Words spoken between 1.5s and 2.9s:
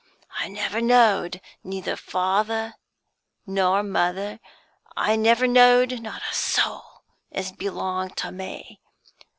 neither father